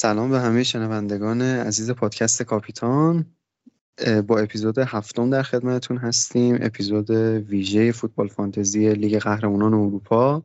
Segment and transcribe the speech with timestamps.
[0.00, 3.26] سلام به همه شنوندگان عزیز پادکست کاپیتان.
[4.26, 6.58] با اپیزود هفتم در خدمتتون هستیم.
[6.60, 10.42] اپیزود ویژه فوتبال فانتزی لیگ قهرمانان اروپا.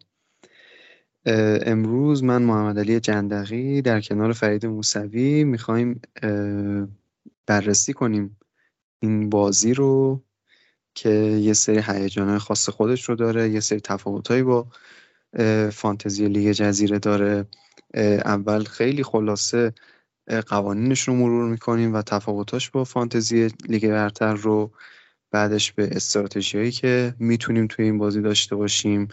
[1.26, 6.02] امروز من محمد علی جندقی در کنار فرید موسوی می‌خوایم
[7.46, 8.38] بررسی کنیم
[9.00, 10.24] این بازی رو
[10.96, 11.10] که
[11.42, 14.68] یه سری هیجانهای خاص خودش رو داره یه سری تفاوتهایی با
[15.74, 17.46] فانتزی لیگ جزیره داره
[18.26, 19.74] اول خیلی خلاصه
[20.48, 24.72] قوانینش رو مرور می‌کنیم و تفاوتاش با فانتزی لیگ برتر رو
[25.32, 29.08] بعدش به استراتژی که می‌تونیم توی این بازی داشته باشیم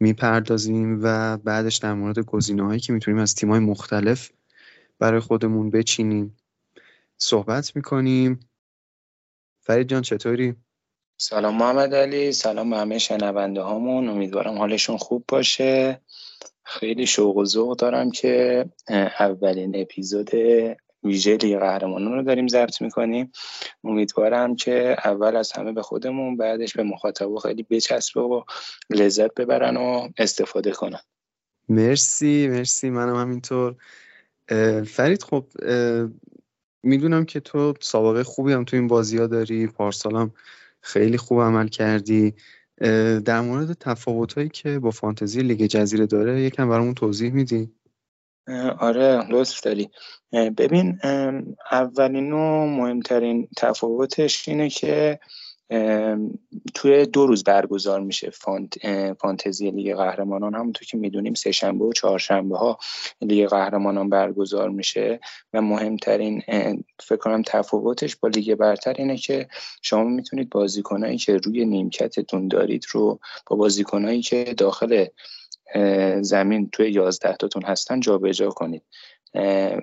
[0.00, 4.30] می‌پردازیم و بعدش در مورد گزینه هایی که می‌تونیم از تیم های مختلف
[4.98, 6.36] برای خودمون بچینیم
[7.16, 8.40] صحبت می‌کنیم
[9.60, 10.56] فرید جان چطوری؟
[11.16, 16.00] سلام محمد علی سلام به همه شنونده هامون امیدوارم حالشون خوب باشه.
[16.64, 18.64] خیلی شوق و ذوق دارم که
[19.20, 20.30] اولین اپیزود
[21.04, 23.32] ویژه لیگ قهرمانان رو داریم ضبط می‌کنیم.
[23.84, 28.42] امیدوارم که اول از همه به خودمون بعدش به مخاطب خیلی بچسبه و
[28.90, 31.00] لذت ببرن و استفاده کنن.
[31.68, 32.90] مرسی مرسی.
[32.90, 33.74] منم همینطور.
[34.86, 35.46] فرید خب
[36.82, 40.32] می‌دونم که تو سابقه خوبی هم تو این بازی ها داری پارسالم
[40.84, 42.34] خیلی خوب عمل کردی.
[43.24, 47.70] در مورد تفاوتهایی که با فانتزی لیگ جزیره داره یکم برامون توضیح میدی؟
[48.78, 49.90] آره لطف داری.
[50.32, 50.98] ببین
[51.70, 55.20] اولین و مهمترین تفاوتش اینه که
[56.74, 58.74] توی دو روز برگزار میشه فانت،
[59.20, 60.54] فانتزی لیگ قهرمانان.
[60.54, 62.78] همونطور که می‌دونیم سه شنبه و چهارشنبه ها
[63.20, 65.20] لیگ قهرمانان برگزار میشه
[65.52, 66.42] و مهمترین
[67.00, 69.48] فکر کنم تفاوتش با لیگ برتر اینه که
[69.82, 75.06] شما می‌تونید بازیکنایی که روی نیمکتتون دارید رو با بازیکنایی که داخل
[76.20, 78.82] زمین توی یازده تاتون هستن جابجا کنید.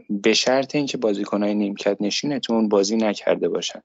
[0.10, 3.82] به شرط اینکه بازیکنهای نیمکت نشینتون بازی نکرده باشن.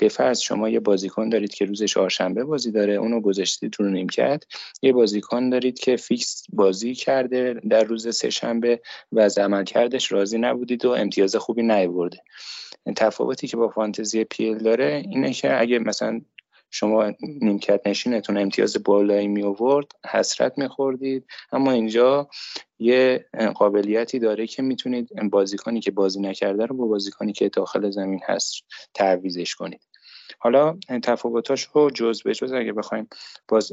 [0.00, 4.44] به فرض شما یه بازیکن دارید که روز چهارشنبه بازی داره اونو گذاشتید رو نیمکت
[4.82, 8.80] یه بازیکن دارید که فیکس بازی کرده در روز سهشنبه
[9.12, 12.18] و از عملکردش راضی نبودید و امتیاز خوبی نیورده
[12.96, 16.20] تفاوتی که با فانتزی پیل داره اینه که اگه مثلا
[16.70, 22.28] شما نیمکت نشینتون امتیاز بالایی می آورد حسرت می خوردید اما اینجا
[22.78, 28.20] یه قابلیتی داره که می‌تونید بازیکنی که بازی نکرده رو با بازیکنی که داخل زمین
[28.26, 28.62] هست
[28.94, 29.80] تعویزش کنید.
[30.38, 33.08] حالا تفاوتاش رو جز به جز اگه بخوایم
[33.48, 33.72] باز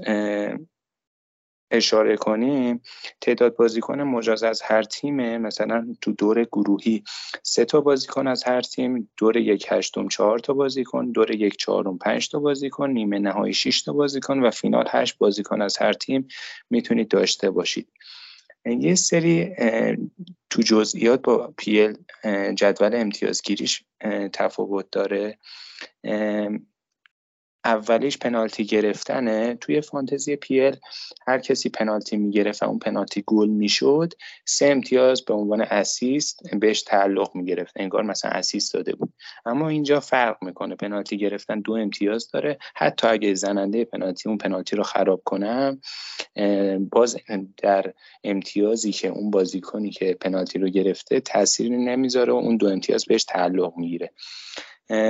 [1.72, 2.82] اشاره کنیم
[3.22, 7.04] تعداد بازیکن مجاز از هر تیم مثلا تو دور گروهی
[7.44, 11.98] سه تا بازیکن از هر تیم دور یک هشتم چهار تا بازیکن دور یک چهارم
[11.98, 16.28] پنج تا بازیکن نیمه نهایی 6 تا بازیکن و فینال هشت بازیکن از هر تیم
[16.70, 17.88] می‌تونید داشته باشید.
[18.66, 19.56] یه سری
[20.50, 21.98] تو جزئیات با پیل
[22.56, 23.84] جدول امتیازگیریش
[24.34, 25.38] تفاوت داره.
[27.66, 29.58] اولیش پنالتی گرفتنه.
[29.62, 30.76] توی فانتزی پیل
[31.28, 34.14] هر کسی پنالتی می‌گرفت و اون پنالتی گل می‌شد
[34.46, 37.74] سه امتیاز به عنوان اسیست بهش تعلق می‌گرفت.
[37.76, 39.14] انگار مثلا اسیست داده بود.
[39.46, 40.76] اما اینجا فرق می‌کنه.
[40.76, 42.58] پنالتی گرفتن دو امتیاز داره.
[42.76, 45.82] حتی اگه زننده پنالتی اون پنالتی رو خراب کنم
[46.92, 47.18] باز
[47.58, 53.06] در امتیازی که اون بازیکنی که پنالتی رو گرفته تأثیری نمی‌ذاره و اون دو امتیاز
[53.06, 54.12] بهش تعلق می‌گیره.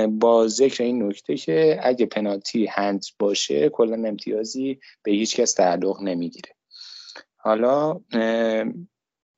[0.08, 6.02] با ذکر این نکته که اگه پنالتی هند باشه کلا امتیازی به هیچ کس تعلق
[6.02, 6.50] نمی‌گیره.
[7.36, 8.00] حالا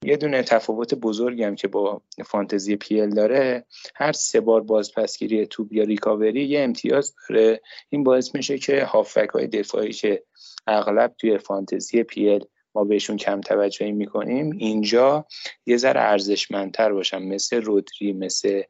[0.05, 3.65] یه دونه تفاوت بزرگی هم که با فانتزی پیل داره.
[3.95, 7.61] هر سه بار بازپسگیری توپ یا ریکاوری یه امتیاز داره.
[7.89, 10.23] این باعث میشه که هافک های دفاعی که
[10.67, 12.45] اغلب توی فانتزی پیل
[12.75, 15.27] ما بهشون کم توجهی می‌کنیم اینجا
[15.67, 17.23] یه ذره ارزشمندتر باشن.
[17.23, 18.63] مثل رودری مثل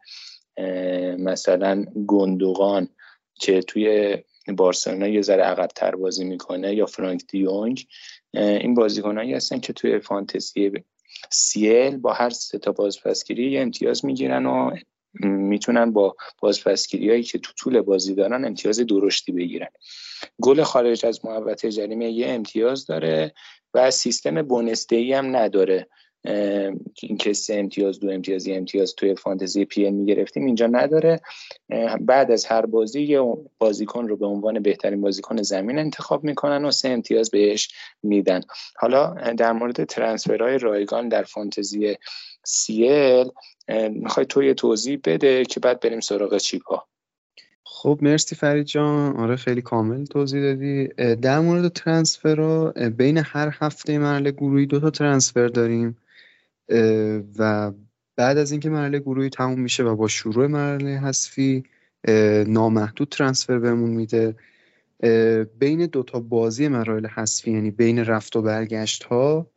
[1.18, 2.88] مثلا گندوغان
[3.34, 4.16] که توی
[4.56, 7.86] بارسلونا یه ذره عقبتر بازی می‌کنه یا فرانک دیونگ
[8.34, 10.72] این بازیکنایی هستن که توی فانتزی
[11.30, 14.70] سیل با هر سه تا بازپسگیری یه امتیاز می‌گیرن و
[15.24, 19.68] می‌تونن با بازپسگیری هایی که تو طول بازی دارن امتیاز درشتی بگیرن.
[20.42, 23.34] گل خارج از محوطه جریمه یه امتیاز داره
[23.74, 25.88] و سیستم بونسته هم نداره.
[27.02, 31.20] اینکه سه امتیاز دو امتیاز یه امتیاز توی فانتزی پی ام می‌گرفتیم اینجا نداره.
[32.00, 33.20] بعد از هر بازی یه
[33.58, 37.68] بازیکن رو به عنوان بهترین بازیکن زمین انتخاب می‌کنن و سه امتیاز بهش
[38.02, 38.40] میدن.
[38.76, 41.96] حالا در مورد ترنسفرهای رایگان در فانتزی
[42.44, 43.26] سیل
[43.90, 46.84] می‌خوای تو یه توضیح بده که بعد بریم سراغ چیپا
[47.64, 49.16] خب مرسی فرید جان.
[49.16, 50.88] آره خیلی کامل توضیح دادی.
[51.14, 55.96] در مورد ترنسفر بین هر هفته مرحله گروهی دو تا ترنسفر داریم.
[57.38, 57.72] و
[58.16, 61.64] بعد از اینکه مرحله گروهی تموم میشه و با شروع مرحله حذفی
[62.46, 64.36] نامحدود ترانسفر بهمون میده.
[65.58, 69.50] بین دو تا بازی مراحل حذفی یعنی بین رفت و برگشت ها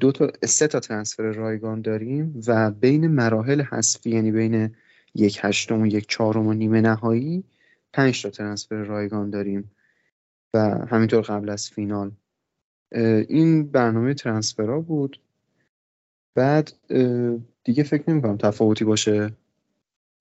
[0.00, 4.74] دو تا سه تا ترانسفر رایگان داریم و بین مراحل حذفی یعنی بین
[5.14, 7.44] یک هشتم و یک چهارم و نیمه نهایی
[7.92, 9.70] پنج تا ترانسفر رایگان داریم
[10.54, 10.58] و
[10.90, 12.10] همینطور قبل از فینال.
[13.28, 15.20] این برنامه ترانسفرها بود.
[16.34, 16.72] بعد
[17.64, 19.30] دیگه فکر نمی کنم تفاوتی باشه.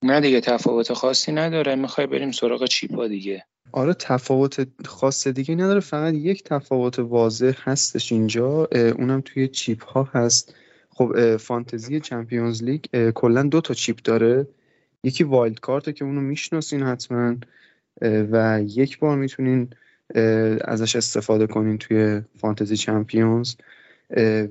[0.04, 1.75] نه دیگه تفاوت خاصی نداره.
[1.75, 3.45] می‌خوای بریم سراغ چیپا دیگه.
[3.71, 5.80] آره تفاوت خاص دیگه نداره.
[5.80, 8.68] فقط یک تفاوت واضح هستش اینجا.
[8.71, 10.56] اونم توی چیپ ها هست.
[10.89, 14.48] خب Fantasy Champions League کلا دو تا chip داره.
[15.03, 17.36] یکی wild card ه که اونو می‌شناسین حتما.
[18.01, 19.69] و یک بار می‌تونین
[20.62, 23.56] ازش استفاده کنین توی Fantasy Champions.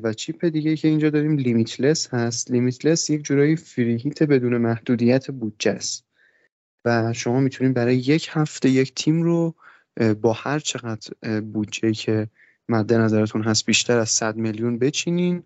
[0.03, 2.51] و chip دیگه که اینجا داریم limitless هست.
[2.51, 6.05] limitless یک جورایی free hit بدون محدودیت بودجه است.
[6.85, 9.55] و شما می‌تونید برای یک هفته یک تیم رو
[10.21, 12.29] با هر چقدر بودجه که
[12.69, 15.43] مد نظرتون هست بیشتر از 100 میلیون بچینین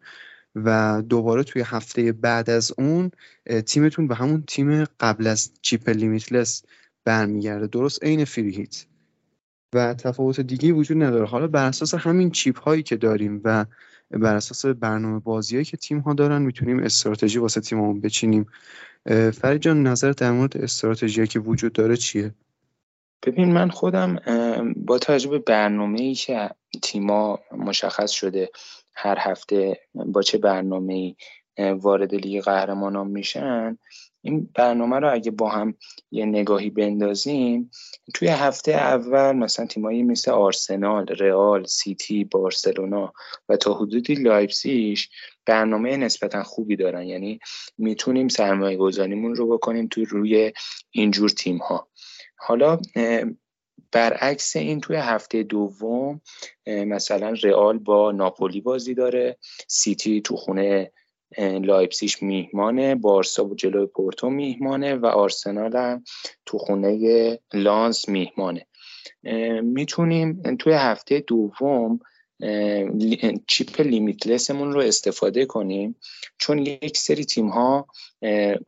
[0.54, 3.10] و دوباره توی هفته بعد از اون
[3.66, 6.62] تیمتون به همون تیم قبل از چیپ لیمیتلس
[7.04, 7.66] برمیگرده.
[7.66, 8.84] درست عین فریهیت
[9.74, 11.26] و تفاوت دیگه وجود نداره.
[11.26, 13.66] حالا بر اساس همین چیپ هایی که داریم و
[14.10, 18.46] بر اساس برنامه بازی که تیم ها دارن می‌تونیم استراتژی واسه تیممون بچینیم.
[19.32, 22.34] فرید جان نظر در مورد استراتژی که وجود داره چیه؟
[23.26, 24.16] ببین من خودم
[24.76, 26.50] با توجه به برنامه ای که
[26.82, 28.50] تیما مشخص شده
[28.94, 31.14] هر هفته با چه برنامه ای
[31.72, 33.78] وارد لیگ قهرمانان میشن
[34.22, 35.75] این برنامه رو اگه با هم
[36.11, 37.70] یه نگاهی بندازیم
[38.14, 43.12] توی هفته اول مثلا تیمایی مثل آرسنال، رئال، سیتی، بارسلونا
[43.49, 45.10] و تا حدودی لایپزیش
[45.46, 47.02] برنامه نسبتا خوبی دارن.
[47.06, 47.40] یعنی
[47.78, 50.52] می‌تونیم سرمایه گذاریمون رو بکنیم توی روی
[50.90, 51.88] اینجور تیم ها
[52.37, 52.78] حالا
[53.93, 56.20] برعکس این توی هفته دوم
[56.66, 59.38] مثلا رئال با ناپولی بازی داره
[59.69, 60.93] سیتی تو خونه
[61.38, 66.04] لایپزیش میهمانه بارسا و جلوی پورتو میهمانه و آرسنال هم
[66.46, 68.66] تو خونه لانس میهمانه.
[69.62, 72.00] می‌تونیم توی هفته دوم
[73.46, 75.96] chip limitless مون رو استفاده کنیم
[76.38, 77.87] چون یک سری تیم ها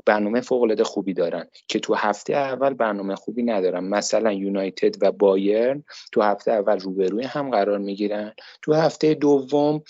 [0.06, 3.84] برنامه فوق خوبی دارن که تو هفته اول برنامه خوبی ندارن.
[3.84, 8.32] مثلا یونایتد و بایرن تو هفته اول روبروی هم قرار می‌گیرن.
[8.62, 9.82] تو هفته دوم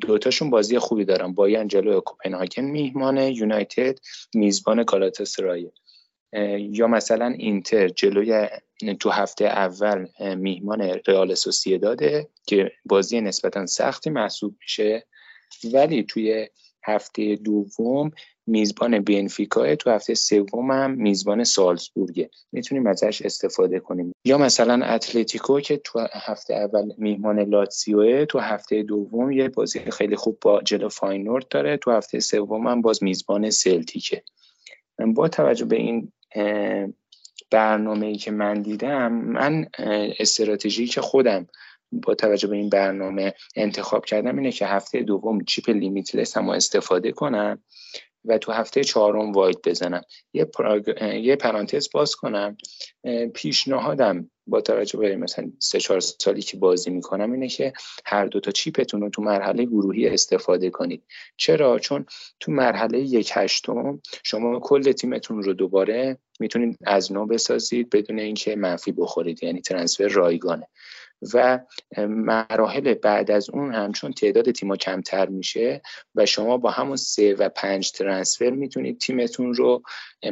[0.00, 1.34] دوتاشون بازی خوبی دارن.
[1.34, 3.98] بایرن جلوی کوپنهاگن میهمانه یونایتد
[4.34, 5.72] میزبان کالاتاسرایه
[6.58, 8.48] یا مثلا اینتر جلوی
[9.00, 11.34] تو هفته اول میهمان رئال
[11.82, 15.06] داده که بازی نسبتا سختی محسوب میشه.
[15.72, 16.48] ولی توی
[16.84, 18.10] هفته دوم
[18.46, 24.12] میزبان بنفیکا تو هفته سوم هم میزبان سالزبورگه می‌تونیم ازش استفاده کنیم.
[24.24, 30.16] یا مثلا اتلتیکو که تو هفته اول میهمان لاتسیوه تو هفته دوم یه بازی خیلی
[30.16, 31.76] خوب با جلو فاینورد داره.
[31.76, 34.22] تو هفته سوم هم باز میزبان سلتیکه.
[35.14, 36.12] با توجه به این
[37.50, 39.66] برنامه ای که من دیدم من
[40.18, 41.46] استراتژی که خودم
[41.92, 47.12] با توجه به این برنامه انتخاب کردم اینه که هفته دوم چیپ لیمیتلس هم استفاده
[47.12, 47.62] کنم
[48.24, 50.02] و تو هفته چهارم واید بزنم.
[50.32, 50.50] یه,
[51.22, 52.56] یه پرانتز باز کنم.
[53.34, 57.72] پیشنهادم با توجه به مثلا سه چهار سالی که بازی می‌کنم اینه که
[58.06, 61.04] هر دو تا چیپتون رو تو مرحله گروهی استفاده کنید.
[61.36, 62.06] چرا؟ چون
[62.40, 68.56] تو مرحله یک هشتم شما کل تیمتون رو دوباره می‌تونید از نو بسازید بدون اینکه
[68.56, 70.66] منفی بخورید یعنی ترنسفر رایگانه.
[71.34, 71.60] و
[72.08, 75.82] مراحل بعد از اون هم چون تعداد تیما کمتر میشه
[76.14, 79.82] و شما با همون سه و پنج transfer می‌تونید تیمتون رو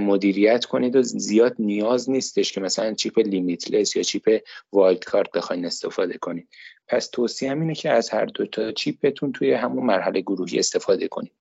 [0.01, 4.41] مدیریت کنید و زیاد نیاز نیستش که مثلا chip limitless یا chip
[4.73, 6.49] wildcard بخواین استفاده کنید.
[6.89, 10.59] پس توصیه هم اینه که از هر دو تا chip تون توی همون مرحله گروهی
[10.59, 11.33] استفاده کنید.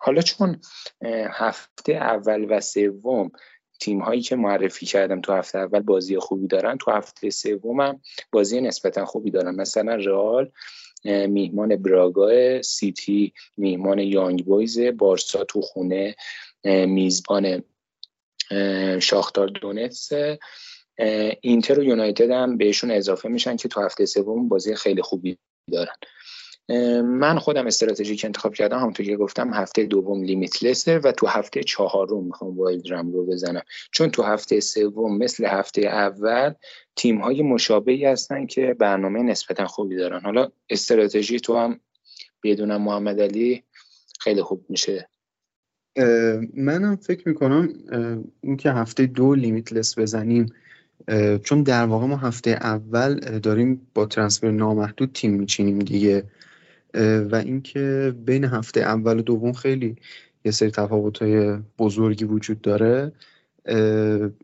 [0.00, 0.60] حالا چون
[1.30, 3.30] هفته اول و سوم
[3.80, 8.00] تیم هایی که معرفی کردم تو هفته اول بازی خوبی دارن تو هفته سومم
[8.32, 9.54] بازی نسبتا خوبی دارن.
[9.54, 10.50] مثلا رئال
[11.04, 16.16] میهمان براگا سیتی میهمان یانگ بویز بارسا تو خونه
[16.64, 17.62] میزبان
[19.00, 20.12] شاختار دونتسک
[21.40, 25.38] اینتر و یونایتد هم بهشون اضافه میشن که تو هفته سوم بازی خیلی خوبی
[25.72, 25.94] دارن.
[27.04, 31.26] من خودم استراتژی که انتخاب کردم همونطور که گفتم هفته دوم limitless ه و تو
[31.26, 33.62] هفته چهارم می‌خوام wildcard م رو بزنم.
[33.92, 36.52] چون تو هفته سوم مثل هفته اول
[36.96, 40.20] تیم های مشابهی هستن که برنامه نسبتا خوبی دارن.
[40.20, 41.80] حالا استراتژی تو هم
[42.42, 43.64] بدون محمد علی
[44.20, 45.08] خیلی خوب میشه.
[46.54, 47.68] منم فکر می‌کنم
[48.40, 50.46] اینکه هفته دو لیمیتلس بزنیم
[51.44, 56.24] چون در واقع ما هفته اول داریم با ترانسفر نامحدود تیم میچینیم دیگه.
[57.30, 59.96] و اینکه بین هفته اول و دوم خیلی
[60.44, 63.12] یه سری تفاوت های بزرگی وجود داره.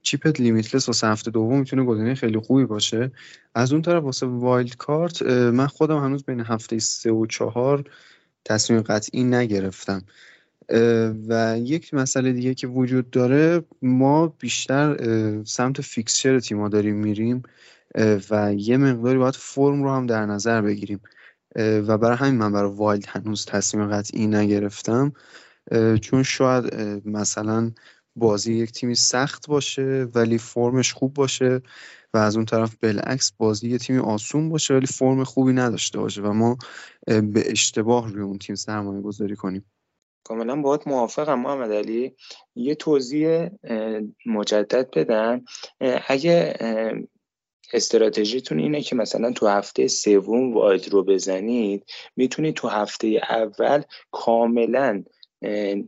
[0.02, 3.10] chip limitless واسه هفته دوم می‌تونه گزینه خیلی خوبی باشه.
[3.54, 7.84] از اون طرف واسه wildcard من خودم هنوز بین هفته سه و چهار
[8.44, 10.02] تصمیم قطعی نگرفتم.
[11.28, 14.96] و یک مسئله دیگه که وجود داره ما بیشتر
[15.44, 17.42] سمت fixture تیما داریم میریم
[18.30, 21.00] و یه مقداری باید فرم رو هم در نظر بگیریم.
[21.56, 25.12] و برای همین من برای وایلد هنوز تصمیم قطعی نگرفتم.
[26.02, 27.72] چون شاید مثلا
[28.16, 31.62] بازی یک تیمی سخت باشه ولی فرمش خوب باشه
[32.14, 36.22] و از اون طرف بالعکس بازی یه تیمی آسون باشه ولی فرم خوبی نداشته باشه
[36.22, 36.58] و ما
[37.06, 39.64] به اشتباه روی اون تیم سرمایه گذاری کنیم.
[40.24, 42.16] کاملا باید موافقم محمد علی.
[42.54, 43.48] یه توضیح
[44.26, 45.44] مجدد بدم.
[46.08, 46.54] اگه
[47.74, 51.84] استراتژیتون اینه که مثلا تو هفته سوم واید رو بزنید
[52.16, 55.04] می‌تونید تو هفته اول کاملا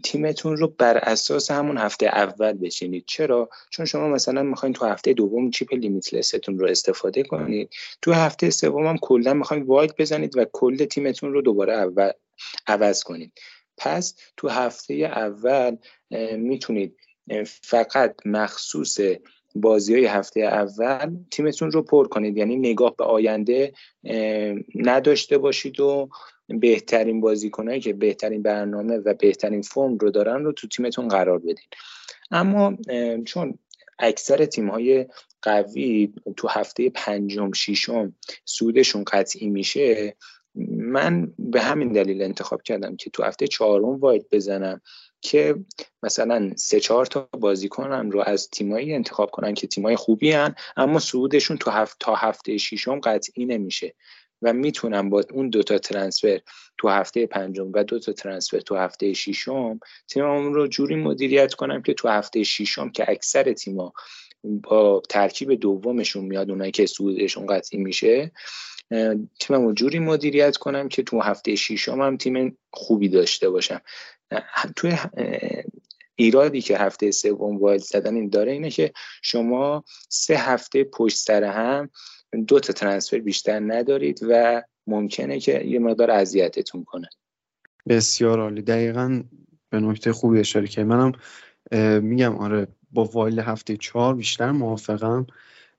[0.02, 3.04] تیمتون رو بر اساس همون هفته اول بچینید.
[3.06, 7.70] چرا؟ چون شما مثلا می‌خواین تو هفته دوم چیپ لیمیتلستون رو استفاده کنید.
[8.02, 12.10] تو هفته سوم هم کلا می‌خواین واید بزنید و کل تیمتون رو دوباره اول
[12.66, 13.32] عوض کنید.
[13.78, 15.76] پس تو هفته اول
[16.36, 16.96] می‌تونید
[17.62, 18.98] فقط مخصوص
[19.60, 22.36] بازی های هفته اول تیمتون رو پر کنید.
[22.36, 23.72] یعنی نگاه به آینده
[24.74, 26.08] نداشته باشید و
[26.48, 31.66] بهترین بازیکنهایی که بهترین برنامه و بهترین فرم رو دارن رو تو تیمتون قرار بدین.
[32.30, 32.76] اما
[33.24, 33.58] چون
[33.98, 35.06] اکثر تیم های
[35.42, 40.16] قوی تو هفته پنجم ششم سودشون قطعی میشه
[40.76, 44.80] من به همین دلیل انتخاب کردم که تو هفته چهارم واید بزنم.
[45.26, 45.54] که
[46.02, 50.98] مثلا سه چهار تا بازیکنم رو از تیمایی انتخاب کنن که تیمای خوبی هن اما
[50.98, 53.94] صعودشون تو هفت تا هفته ششم قطعی نمیشه
[54.42, 56.40] و می‌تونم با اون دوتا ترنسفر
[56.78, 61.94] تو هفته پنجم و دوتا ترنسفر تو هفته ششم تیمم رو جوری مدیریت کنم که
[61.94, 63.92] تو هفته ششم که اکثر تیما
[64.44, 68.32] با ترکیب دومشون میاد اونایی که سودشون قطعی میشه
[69.40, 73.80] تیمم رو جوری مدیریت کنم که تو هفته ششم هم تیم خوبی داشته باشم
[74.76, 74.96] توی
[76.16, 78.92] ایرادی که هفته سوم wild زدن این داره اینه که
[79.22, 81.90] شما سه هفته پشت سر هم
[82.46, 87.08] دو تا transfer بیشتر ندارید و ممکنه که یه مقدار اذیتتون کنه.
[87.88, 88.62] بسیار عالی.
[88.62, 89.22] دقیقا
[89.70, 91.12] به نکته خوبی اشاره که منم
[92.00, 95.26] میگم آره با wild هفته چهار بیشتر موافقم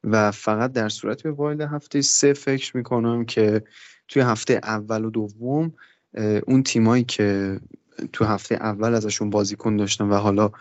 [0.04, 3.64] و فقط در صورت به wild هفته سه فکر می‌کنم که
[4.08, 5.74] توی هفته اول و دوم
[6.48, 7.60] اون تیمایی که
[8.14, 10.52] تو هفته اول ازشون بازیکن داشتم و حالا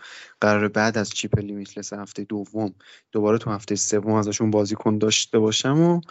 [0.41, 2.73] قراره بعد از chip limitless هفته دوم
[3.11, 6.01] دوباره تو هفته سوم ازشون بازیکن داشته باشم و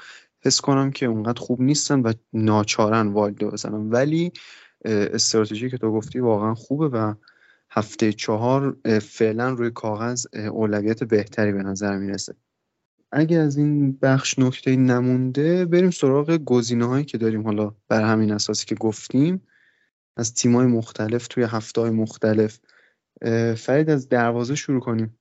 [0.41, 4.33] حس کنم که اونقدر خوب نیستن و ناچارا wild بزنم ولی
[4.85, 7.15] استراتژی که تو گفتی واقعا خوبه و
[7.71, 12.35] هفته چهار فعلا روی کاغذ اولویت بهتری به نظر می‌رسه.
[13.13, 17.75] اگه از این بخش نکته نمونده بریم سراغ گزینه هایی که داریم حالا.
[17.89, 19.43] بر همین اساسی که گفتیم.
[20.17, 22.59] از تیمای مختلف توی هفته مختلف.
[23.57, 25.19] فرید از دروازه شروع کنیم.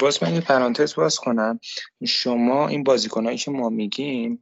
[0.00, 1.60] باز من یه پرانتز باز کنم.
[2.06, 4.40] شما این بازیکنهایی که ما میگیم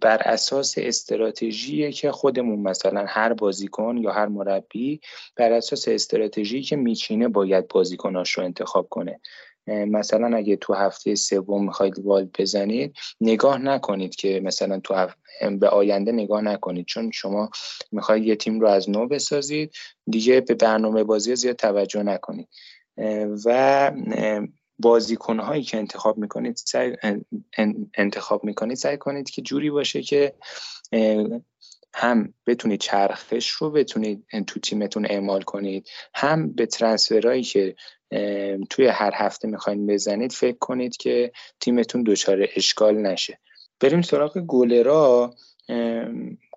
[0.00, 5.00] بر اساس استراتژی که خودمون مثلا هر بازیکن یا هر مربی
[5.36, 9.20] بر اساس استراتژی که میچینه باید بازیکناش رو انتخاب کنه.
[9.66, 15.08] مثلا اگه تو هفته سوم می‌خواید وال بزنید نگاه نکنید که مثلا تو
[15.60, 16.86] به آینده نگاه نکنید.
[16.86, 17.50] چون شما
[17.92, 19.72] می‌خواید یه تیم رو از نو بسازید
[20.06, 22.48] دیگه به برنامه بازی زیاد توجه نکنید.
[23.44, 23.92] و
[24.78, 26.96] بازیکن هایی که انتخاب می‌کنید سعی
[27.94, 30.34] انتخاب می‌کنید سعی کنید که جوری باشه که
[31.94, 37.74] هم بتونید چرخش رو بتونید تو تیمتون اعمال کنید هم به ترنسفرهایی که
[38.70, 43.38] توی هر هفته می‌خواین بزنید فکر کنید که تیمتون دچار اشکال نشه.
[43.80, 45.34] بریم سراغ گولرا.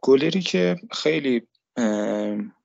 [0.02, 1.48] گولری که خیلی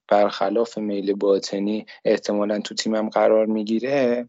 [0.07, 4.27] برخلاف میل باطنی احتمالا تو تیمم قرار می‌گیره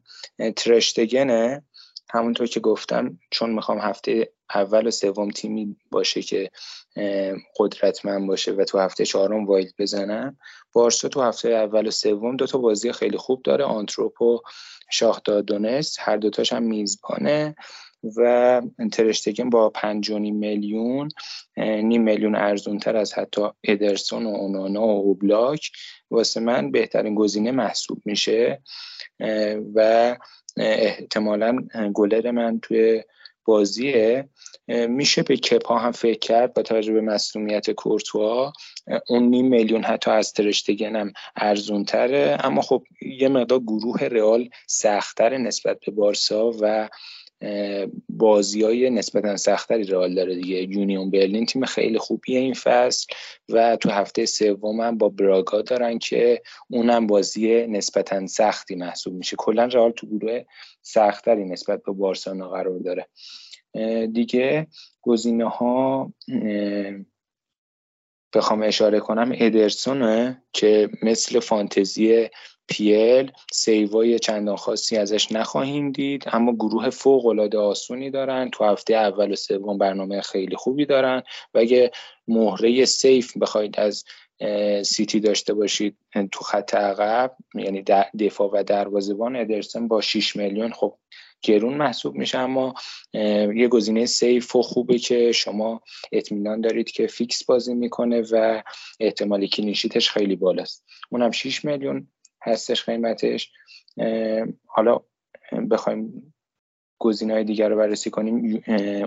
[0.56, 1.62] ترشتگنه.
[2.10, 6.50] همونطور که گفتم چون می‌خوام هفته اول و سوم تیمی باشه که
[7.56, 10.36] قدرتمند باشه و تو هفته چهارم وایلد بزنم
[10.72, 14.40] بارسا تو هفته اول و سوم دو تا بازی خیلی خوب داره آنتروپو
[14.90, 17.56] شاهدار دونست هر دوتاش هم میزبانه.
[18.16, 18.62] و
[18.92, 21.08] ترشتگن با پنج میلیون
[21.56, 25.70] نیم میلیون ارزونتر از حتی ادرسون و اونانا و اوبلاک
[26.10, 28.62] واسه من بهترین گزینه محسوب میشه.
[29.74, 30.16] و
[30.56, 33.02] احتمالا گلر من توی
[33.44, 34.28] بازیه.
[34.68, 38.52] میشه به کپا هم فکر کرد با توجه به مسئولیت کورتوا.
[39.08, 44.48] اون نیم میلیون حتی از ترشتگن هم ارزون تره اما خب یه مقدار گروه رئال
[44.66, 46.88] سختتر نسبت به بارسا و
[48.08, 50.62] بازی های نسبتا سختری رئال داره دیگه.
[50.62, 53.06] یونیون برلین تیم خیلی خوبیه این فصل
[53.48, 59.36] و تو هفته سوم هم با براگا دارن که اونم بازی نسبتا سختی محسوب میشه.
[59.36, 60.42] کلا رئال تو گروه
[60.82, 63.08] سختتری نسبت به بارسلونا قرار داره.
[64.06, 64.66] دیگه
[65.02, 66.12] گزینه ها
[68.34, 72.28] بخوام اشاره کنم ادرسونه که مثل فانتزی
[72.68, 76.24] پیل سیوای چندان خاصی ازش نخواهیم دید.
[76.26, 78.50] اما گروه فوق العاده آسونی دارن.
[78.50, 81.22] تو هفته اول و سوم برنامه خیلی خوبی دارن.
[81.54, 81.90] و اگه
[82.28, 84.04] مهره سیف بخواید از
[84.82, 85.96] سیتی داشته باشید
[86.32, 87.84] تو خط عقب یعنی
[88.20, 90.94] دفاع و دروازه‌بان ادرسون با 6 میلیون خب
[91.42, 92.38] گرون محسوب میشه.
[92.38, 92.74] اما
[93.54, 95.82] یه گزینه safe و خوبه که شما
[96.12, 98.62] اطمینان دارید که فیکس بازی می‌کنه و
[99.00, 100.84] احتمال clean sheet ش خیلی بالاست.
[101.10, 102.08] اونم 6 میلیون.
[102.48, 103.52] هستش قیمتش.
[104.66, 105.00] حالا
[105.70, 106.34] بخوایم
[107.00, 108.62] گزینه های دیگر رو بررسی کنیم.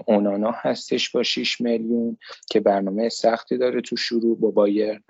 [0.06, 2.18] اونانا هستش با 6 میلیون
[2.50, 5.02] که برنامه سختی داره تو شروع با بایرن.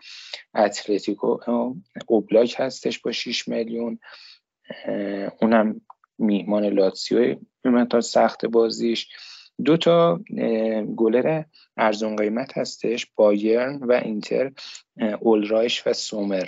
[0.56, 1.38] اتلتیکو
[2.08, 4.00] اوبلاک هستش با 6 میلیون.
[5.41, 5.82] اونم
[6.17, 7.36] میهمان لاتسیو
[7.89, 9.10] تا سخت بازیش.
[9.65, 10.20] دو تا
[10.96, 11.44] گلر
[11.78, 14.52] ارزون قیمت هستش بایرن و اینتر
[15.20, 16.48] اولرایش و سومر.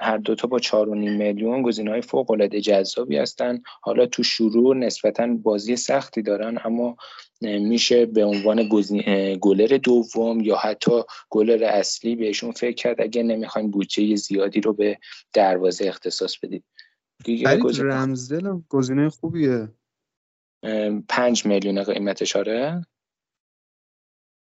[0.00, 3.62] هر دوتا با چار و نیم میلیون گزینه های فوق العاده جذابی هستن.
[3.82, 6.96] حالا تو شروع نسبتا بازی سختی دارن اما
[7.40, 8.68] میشه به عنوان
[9.40, 14.98] گلر دوم یا حتی گلر اصلی بهشون فکر کرد اگه نمی‌خواین بودجه زیادی رو به
[15.32, 16.64] دروازه اختصاص بدید
[17.24, 19.68] دیگه رمزدل گزینه خوبیه.
[21.08, 22.86] پنج میلیون قیمتش آره؟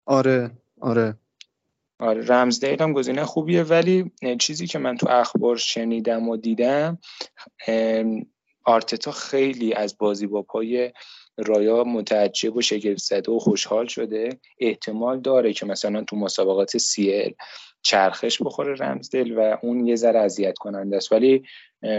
[0.06, 1.21] آره آره.
[2.02, 6.98] آره رمزدیل هم گزینه خوبیه ولی چیزی که من تو اخبار شنیدم و دیدم
[8.64, 10.92] آرتتا خیلی از بازی با پای
[11.38, 14.28] رایا متعجب و شگفت زده و خوشحال شده.
[14.60, 17.34] احتمال داره که مثلا تو مسابقات سیل
[17.82, 21.12] چرخش بخوره رمزدیل و اون یه ذره اذیت کننده است.
[21.12, 21.42] ولی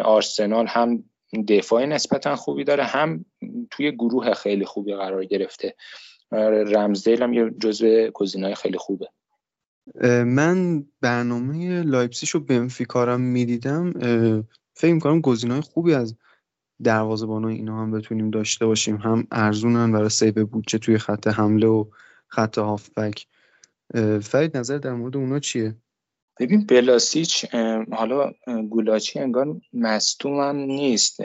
[0.04, 1.04] آرسنال هم
[1.48, 3.26] دفاع نسبتا خوبی داره هم
[3.72, 5.76] توی گروه خیلی خوبی قرار گرفته.
[6.68, 9.08] رمزدیل هم یه جزو گزینه‌های خیلی خوبه.
[10.26, 13.94] من برنامه لایپزیگ و بنفیکا رو می‌دیدم.
[14.74, 16.16] فکر می‌کنم گزینه‌های خوبی از
[16.84, 18.96] دروازه‌بان اینا هم بتونیم داشته باشیم.
[18.96, 21.86] هم ارزونن برای save بودجه توی خط حمله و
[22.28, 23.28] خط هافبک.
[24.22, 25.76] فرید نظر در مورد اونا چیه؟
[26.40, 27.46] ببین بلاسیچ
[27.92, 28.32] حالا
[28.70, 31.20] گولاچی انگار مستوم هم نیست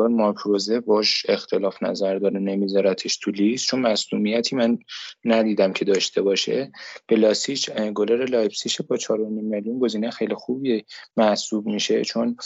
[0.00, 3.66] انگار مارکروزه باش اختلاف نظر داره نمیذارتش تو لیست.
[3.66, 4.78] چون مصدومیتی من
[5.24, 6.72] ندیدم که داشته باشه.
[7.08, 9.08] بلاسیچ گلر لایپسیش با 4.5
[9.42, 10.84] میلیون گزینه خیلی خوبی
[11.16, 12.04] محسوب میشه.
[12.04, 12.36] چون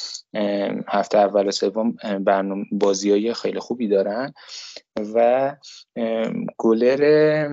[0.88, 4.34] هفته اول و سوم برنامه بازیای خیلی خوبی دارن.
[5.14, 5.56] و
[6.58, 7.48] گلر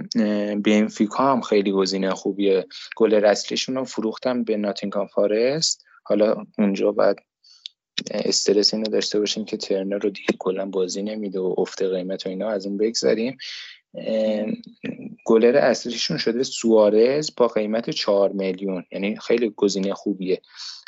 [0.56, 2.66] بنفیکا هم خیلی گزینه خوبیه.
[2.96, 5.86] گلر اصلیشون رو فروختن به ناتینگهام فارست.
[6.04, 7.18] حالا اونجا باید
[8.14, 12.30] استرس اینو داشته باشیم که ترنر رو دیگه کلا بازی نمیده و افت قیمت و
[12.30, 13.38] اینا از اون بگذاریم
[15.26, 18.86] گلر اصلیشون شده سوارز با قیمت 4 میلیون.
[18.92, 20.42] یعنی خیلی گزینه خوبیه.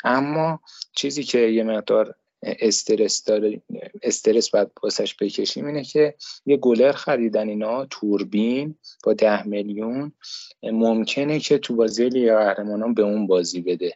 [0.04, 0.60] اما
[0.96, 3.62] چیزی که یه مقدار استرس داره
[4.02, 6.14] استرس باید واسش بکشیم اینه که
[6.46, 10.12] یه گلر خریدن اینا تروبین با ده میلیون
[10.62, 13.94] ممکنه که تو بازی لیگ قهرمانان به اون بازی بده.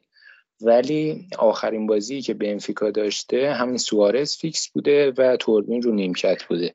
[0.60, 6.74] ولی آخرین بازی که بنفیکا داشته همین سوارز فیکس بوده و تروبین رو نیمکت بوده.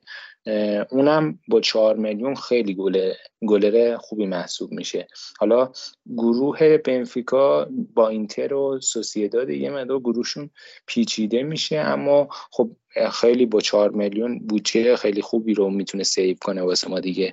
[0.90, 3.16] اونم با چهار میلیون خیلی گله
[3.48, 5.06] گلر خوبی محسوب میشه.
[5.38, 5.72] حالا
[6.16, 10.50] گروه بنفیکا با اینتر و سوسیداد یه مقدار گروهشون
[10.86, 12.70] پیچیده میشه اما خب
[13.12, 17.32] خیلی با چهار میلیون بودجه خیلی خوبی رو می‌تونه save کنه واسه ما دیگه.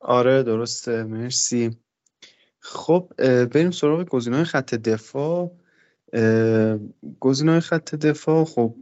[0.00, 1.04] آره درسته.
[1.04, 1.70] مرسی.
[2.58, 3.12] خب
[3.44, 5.50] بریم سراغ گزینه‌های خط دفاع.
[7.20, 8.74] گزینه‌های خط دفاع خب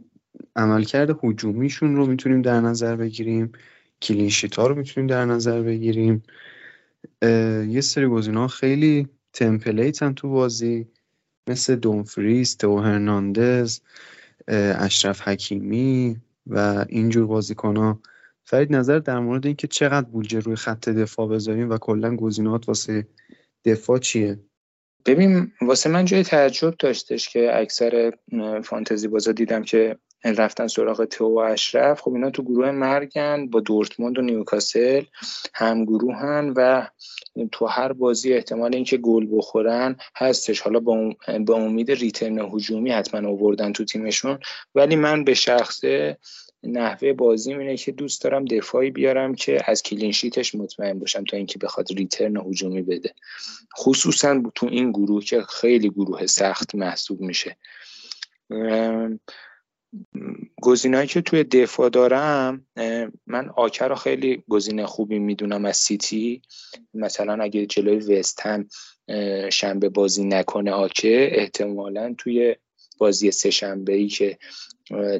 [0.55, 3.51] عملکرد هجومیشون رو می‌تونیم در نظر بگیریم
[4.01, 6.23] clean sheet ها رو می‌تونیم در نظر بگیریم.
[7.67, 10.87] یه سری گزینه ها خیلی تمپلیت تو بازی
[11.47, 13.79] مثل دونفریز، تو هرناندز،
[14.47, 17.99] اشرف حکیمی و اینجور بازیکن ها
[18.43, 23.07] فرید نظر در مورد اینکه چقدر بودجه روی خط دفاع بذاریم و کلا گزینه‌هات واسه
[23.65, 24.39] دفاع چیه؟
[25.05, 28.13] ببین واسه من جای تعجب داشتش که اکثر
[28.63, 32.01] فانتزی بازا دیدم که رفتن سراغ تو و اشرف.
[32.01, 35.03] خب اینا تو گروه مرگن با دورتموند و نیوکاسل
[35.53, 36.87] هم گروهن و
[37.51, 40.61] تو هر بازی احتمال اینکه گل بخورن هستش.
[40.61, 41.13] حالا با,
[41.45, 44.39] با امید return هجومی حتما آوردن تو تیمشون.
[44.75, 46.17] ولی من به شخصه
[46.65, 51.23] نحوه بازی اینه که دوست دارم دفاعی بیارم که از clean sheet ش مطمئن باشم
[51.23, 53.13] تا اینکه بخواد return هجومی بده.
[53.77, 57.57] خصوصا تو این گروه که خیلی گروه سخت محسوب میشه.
[60.61, 62.65] گزینه‌ای که توی دفاع دارم
[63.27, 66.41] من آکه رو خیلی گزینه خوبی می‌دونم از سیتی.
[66.93, 68.41] مثلا اگه جلوی وستهم
[69.49, 72.55] شنبه بازی نکنه آکه احتمالا توی
[72.97, 74.37] بازی سه شنبه ای که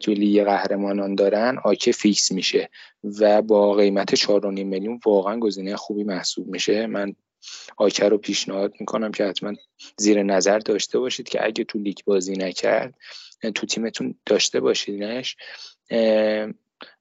[0.01, 2.69] توی لیگ قهرمانان دارن آکه فیکس میشه
[3.19, 6.87] و با قیمت 4.5 میلیون واقعا گزینه خوبی محسوب میشه.
[6.87, 7.15] من
[7.77, 9.53] آکه رو پیشنهاد می‌کنم که حتما
[9.97, 12.95] زیر نظر داشته باشید که اگه تو لیگ بازی نکرد
[13.55, 15.35] تو تیمتون داشته باشیدنش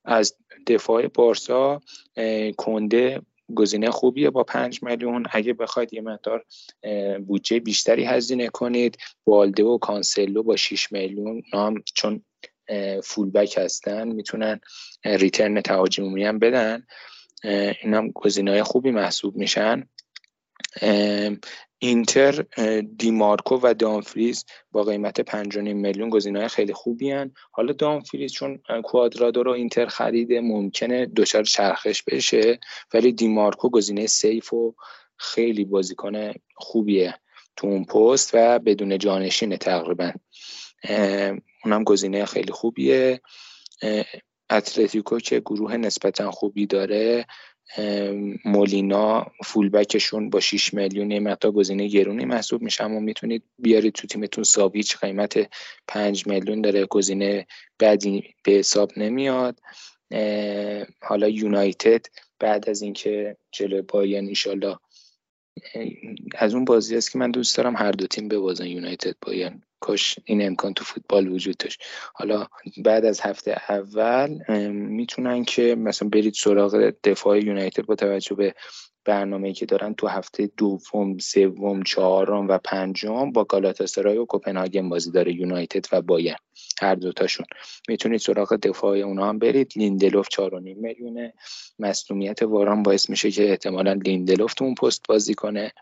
[0.04, 1.80] از دفاع بارسا
[2.56, 3.20] کنده
[3.54, 5.24] گزینه خوبیه با پنج میلیون.
[5.30, 6.44] اگه بخواید یه مقدار
[7.26, 8.98] بودجه بیشتری هزینه کنید.
[9.24, 12.24] بالده و کانسلو با 6 میلیون نام چون
[13.04, 14.60] فولبک هستن می‌تونن
[15.04, 16.86] ریترن تهاجمی هم بدن.
[17.82, 19.88] این هم گزینه خوبی محسوب میشن.
[21.78, 22.44] اینتر
[22.96, 27.32] دیمارکو و دانفریز با قیمت 5.5 میلیون گزینه‌های خیلی خوبی هن.
[27.50, 32.60] حالا دانفریز چون کوادرادو رو اینتر خریده ممکنه دچار چرخش بشه
[32.94, 34.74] ولی دیمارکو گزینه سیف و
[35.16, 37.14] خیلی بازیکن خوبیه
[37.56, 40.12] تو اون پست و بدون جانشینه تقریبا.
[41.64, 43.20] اونم گزینه خیلی خوبیه.
[44.50, 47.26] اتلتیکو که گروه نسبتا خوبی داره.
[48.44, 54.44] مولینا فولبکشون با 6 میلیون مقدار گزینه گرونی محسوب میشه اما می‌تونید بیارید تو تیمتون
[54.44, 55.50] ساویچ قیمت
[55.88, 57.46] 5 میلیون داره گزینه
[57.78, 59.60] بعدی به حساب نمیاد.
[61.02, 62.06] حالا یونایتد
[62.38, 64.76] بعد از اینکه جلوی بایرن ایشالله
[66.34, 69.62] از اون بازی است که من دوست دارم هر دو تیم ببازن یونایتد بایرن.
[69.80, 71.82] کاش این امکان تو فوتبال وجود داشت.
[72.14, 72.46] حالا
[72.84, 74.38] بعد از هفته اول
[74.72, 78.54] می‌تونن که مثلا برید سراغ دفاع یونایتد با توجه به
[79.04, 85.10] برنامه‌ای که دارن تو هفته دوم، سوم، چهارم و پنجم با گالاتاسرای و کوپنهاگن بازی
[85.10, 86.36] داره یونایتد و بایرن
[86.80, 87.46] هر دوتاشون
[87.88, 89.72] می‌تونید سراغ دفاع اونا هم برید.
[89.76, 91.34] لیندلوف 4.5 میلیونه.
[91.78, 95.72] مصدومیت واران باعث میشه که احتمالا لیندلوف تو اون پست بازی کنه.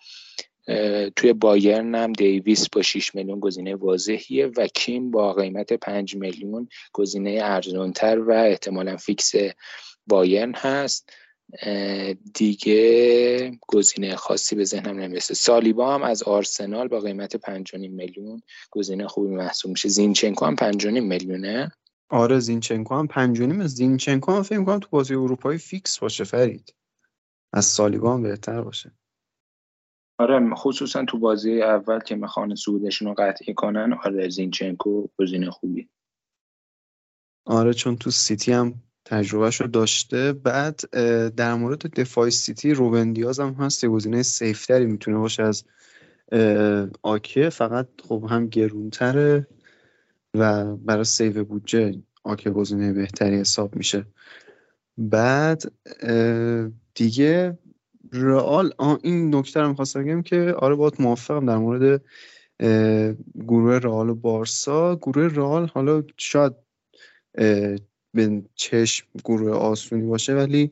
[1.16, 6.68] توی بایرن هم دیویس با 6 میلیون گزینه واضحیه و کیم با قیمت 5 میلیون
[6.92, 9.32] گزینه ارزانتر و احتمالا فیکس
[10.06, 11.12] بایرن هست.
[12.34, 15.34] دیگه گزینه خاصی به ذهنم نمی‌رسه.
[15.34, 19.88] سالیبا هم از آرسنال با قیمت 5 میلیون گزینه خوبی محسوب میشه.
[19.88, 21.70] زینچنکو هم 5 میلیونه.
[22.08, 26.74] آره زینچنکو هم 5 زینچنکو هم فکر کنم تو بازی اروپایی فیکس باشه فرید.
[27.52, 28.92] از سالیبا هم بهتر باشه.
[30.18, 35.88] آره خصوصا تو بازی اول که می‌خوان سودشون رو قطعی کنن آره زینچنکو گزینه خوبی
[37.46, 40.32] آره چون تو سیتی هم تجربهش رو داشته.
[40.32, 40.80] بعد
[41.36, 45.64] در مورد دفاع سیتی روبن دیاز هم هست گزینه safe تری می‌تونه باشه از
[47.02, 49.46] آکه فقط خب هم گرونتره
[50.34, 54.06] و برای save بودجه آکه گزینه بهتری حساب میشه.
[54.98, 55.72] بعد
[56.94, 57.58] دیگه
[58.12, 62.02] رئال این نکته رو می‌خواستم بگم که آره باید موافقم در مورد
[63.46, 64.96] گروه رئال و بارسا.
[64.96, 66.52] گروه رئال حالا شاید
[68.14, 70.70] به چشم گروه آسونی باشه ولی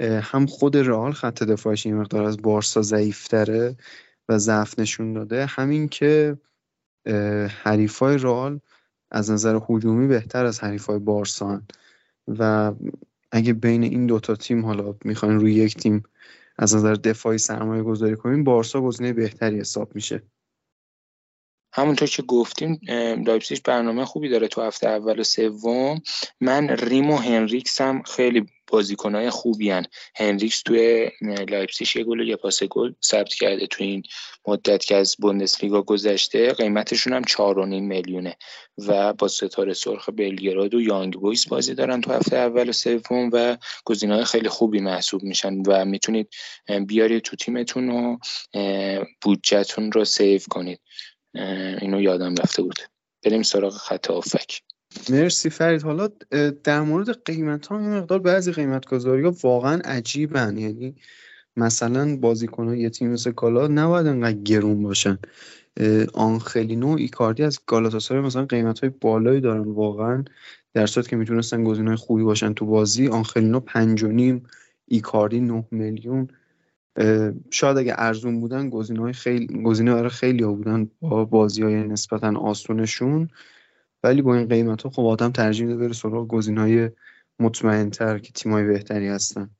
[0.00, 3.76] هم خود رئال خط دفاعش این مقدار از بارسا ضعیفتره
[4.28, 5.46] و ضعف نشون داده.
[5.46, 6.38] همین که
[7.62, 8.60] حریفای رئال
[9.10, 11.62] از نظر هجومی بهتر از حریفای بارسا
[12.28, 12.72] و
[13.32, 16.02] اگه بین این دوتا تیم حالا می‌خواین روی یک تیم
[16.58, 20.22] از نظر دفاعی سرمایه گذاری کنیم بارسا گزینه بهتری حساب میشه.
[21.76, 22.80] همونطور که گفتیم
[23.26, 26.02] لایپزیگ برنامه خوبی داره تو هفته اول و سوم.
[26.40, 29.86] من ریم و هنریکس هم خیلی بازیکنهای خوبی هن.
[30.16, 31.10] هنریکس توی
[31.48, 34.02] لایپزیگ یه گل و یه پاس گل ثبت کرده تو این
[34.46, 36.52] مدت که از بوندسلیگا گذشته.
[36.52, 37.34] قیمتشون هم 4.5
[37.82, 38.36] میلیونه
[38.78, 43.30] و با ستاره سرخ بلگراد و یانگ بویز بازی دارن تو هفته اول و سوم
[43.32, 46.28] و گزینه‌های خیلی خوبی محسوب میشن و می‌تونید
[46.86, 48.16] بیارید تو تیمتون و
[49.22, 50.80] بودجهتون رو save کنید.
[51.80, 52.78] اینو یادم رفته بود.
[53.24, 54.62] بریم سراغ خط هافبک
[55.10, 55.82] مرسی فرید.
[55.82, 56.08] حالا
[56.64, 60.56] در مورد قیمت ها این مقدار بعضی قیمت گذاری ها واقعا عجیبن.
[60.58, 60.94] یعنی
[61.56, 65.18] مثلا بازیکن یه تیم مثل گالا نباید انقدر گرون باشن.
[66.14, 70.24] آنخلینو ایکاردی از گالاتاسارای مثلا قیمت های بالایی دارن واقعا.
[70.74, 73.08] در صورت که می‌تونستن گزینه خوبی باشن تو بازی.
[73.08, 74.46] آنخلینو پنج و نیم
[74.88, 76.28] ایکاردی نه میلیون.
[77.50, 81.74] شاید اگه ارزون بودن گزینه های خیلی گزینه برای خیلی ها بودن با بازی های
[81.74, 83.28] نسبتا آسونشون.
[84.02, 86.90] ولی با این قیمت ها خب آدم ترجیح میده بره سراغ گزینه های
[87.38, 89.50] مطمئن تر که تیم های بهتری هستن.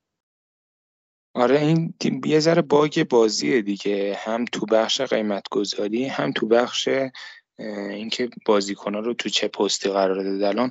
[1.35, 1.95] آره این
[2.25, 4.17] یه ذره باگ بازیه دیگه.
[4.19, 6.89] هم تو بخش قیمت گذاری هم تو بخش
[7.59, 10.49] اینکه بازیکن ها رو تو چه پستی قرار داده.
[10.49, 10.71] الان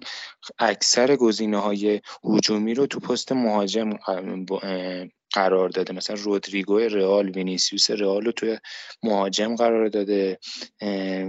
[0.60, 3.90] اکثر گزینه های هجومی رو تو پست مهاجم
[5.36, 5.94] قرار داده.
[5.94, 8.58] مثلا رودریگو رئال وینیسیوس رئال رو توی
[9.04, 10.40] مهاجم قرار داده.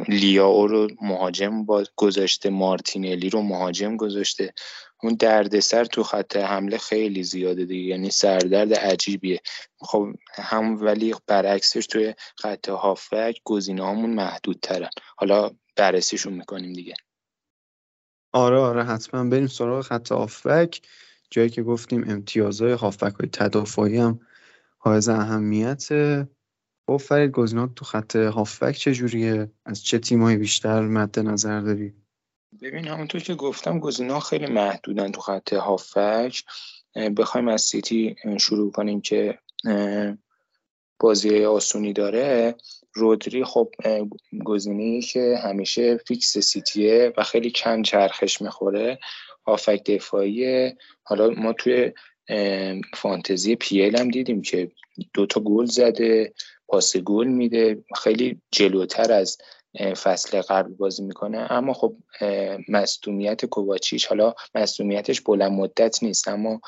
[0.09, 1.67] لیاو رو مهاجم
[1.97, 2.51] گذاشته.
[2.51, 4.55] مارتینلی رو مهاجم گذاشته.
[5.03, 7.89] اون دردسر تو خط حمله خیلی زیاده دیگه.
[7.89, 9.41] یعنی سردرد عجیبیه.
[9.81, 16.95] خب هم ولی برعکسش توی خط هافک گزینه هامون محدود ترن حالا بررسیشون می‌کنیم دیگه.
[18.33, 19.25] آره آره حتما.
[19.25, 20.81] بریم سراغ خط هافک.
[21.31, 24.21] جایی که گفتیم امتیازهای هافبک های تدافعی هم
[24.79, 25.89] حائز اهمیت
[26.87, 31.95] خب فرید گزینات تو خط هافبک چجوریه؟ از چه تیمایی بیشتر مد نظر داری؟
[32.63, 36.45] ببین همونطور که گفتم گزینه خیلی محدودن تو خط هافک
[37.17, 39.39] بخوایم از سیتی شروع کنیم که
[41.01, 42.55] بازی آسونی داره.
[42.93, 43.71] رودری خب
[44.45, 48.99] گزینه که همیشه فیکس سیتیه و خیلی کم چرخش می‌خوره.
[49.47, 50.73] هافبک دفاعی.
[51.03, 51.93] حالا ما توی
[52.95, 54.71] فانتزی PL هم دیدیم که
[55.15, 56.35] دوتا گل زده
[56.69, 57.85] پاس گل میده.
[58.03, 59.39] خیلی جلوتر از
[60.03, 61.53] فصل قبل بازی می‌کنه.
[61.53, 61.97] اما خب
[62.69, 66.61] مصدومیت کوواچیچ حالا مصدومیتش بلند مدت نیست اما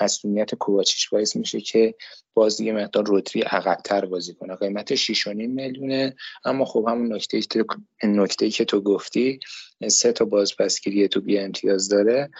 [0.00, 1.94] مصدومیت کوواچیچ باعث میشه که
[2.34, 4.56] باز یه مقدار رودری عقبتر بازی کنه.
[4.56, 6.16] قیمت 6.5 میلیونه.
[6.44, 7.64] اما خب همون نکته
[8.04, 9.40] نکته که تو گفتی
[9.88, 12.30] سه تا بازپسگیری تو بی امتیاز داره.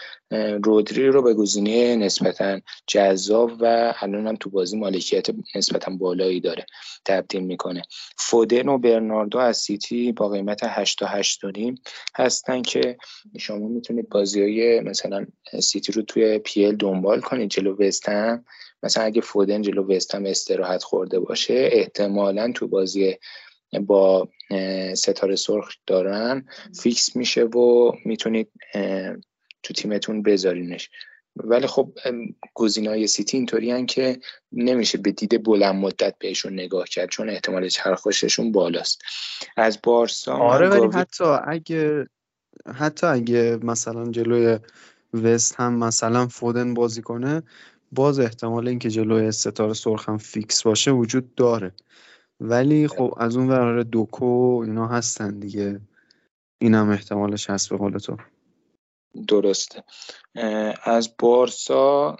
[0.63, 6.65] رودری رو به گزینه نسبتا جذاب و الان هم تو بازی مالکیت نسبتا بالایی داره
[7.05, 7.81] تبدیل می‌کنه.
[8.17, 11.41] فودن و برناردو از سیتی با قیمت 8 تا 8
[12.15, 12.97] هستن که
[13.39, 15.25] شما می‌تونید بازی های مثلا
[15.59, 18.45] سیتی رو توی PL دنبال کنید جلو وستهم.
[18.83, 23.17] مثلا اگه فودن جلو وستهم استراحت خورده باشه احتمالا تو بازی
[23.79, 24.29] با
[24.95, 26.45] ستاره سرخ دارن
[26.81, 28.51] فیکس میشه و می‌تونید
[29.63, 30.89] تو تیمتون بذارینش.
[31.35, 31.93] ولی خب
[32.77, 34.19] های سیتی اینطوری که
[34.51, 39.01] نمیشه به دید بلند مدت بهشون نگاه کرد چون احتمال چرخششون بالاست.
[39.57, 42.07] از بارسا آره ولی حتی اگه
[42.75, 44.59] حتی اگه مثلا جلوی
[45.13, 47.43] وست هم مثلا فودن بازی کنه
[47.91, 51.71] باز احتمال اینکه جلوی ستاره سرخ هم فیکس باشه وجود داره.
[52.39, 55.81] ولی خب از اون ور دوکو اینا هستن دیگه.
[56.61, 58.17] اینم احتمالش هست به قول تو.
[59.27, 59.83] درسته.
[60.83, 62.17] از بارسا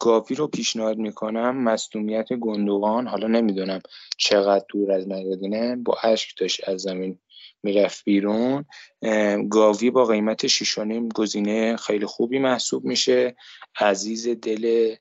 [0.00, 1.64] گاوی رو پیشنهاد می‌کنم.
[1.64, 3.80] مصدومیت گندوان حالا نمی‌دونم
[4.18, 7.18] چقدر دور از مدینه با اشک داشت از زمین
[7.62, 8.64] می‌رفت بیرون.
[9.50, 10.78] گاوی با قیمت 6
[11.14, 13.36] گزینه خیلی خوبی محسوب میشه.
[13.80, 14.94] عزیز دل